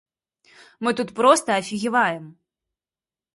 [0.87, 2.25] Мы тут проста афігеваем!